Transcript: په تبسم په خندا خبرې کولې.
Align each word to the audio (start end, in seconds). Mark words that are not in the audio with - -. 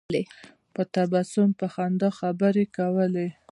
په 0.73 0.81
تبسم 0.95 1.49
په 1.59 1.65
خندا 1.73 2.09
خبرې 2.19 2.65
کولې. 2.77 3.27